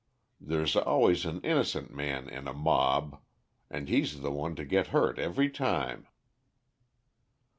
There's 0.39 0.75
always 0.75 1.25
an 1.25 1.41
innocent 1.41 1.93
man 1.93 2.27
in 2.27 2.47
a 2.47 2.55
mob, 2.55 3.21
and 3.69 3.87
he's 3.87 4.21
the 4.21 4.31
one 4.31 4.55
to 4.55 4.65
get 4.65 4.87
hurt 4.87 5.19
every 5.19 5.47
time." 5.47 6.07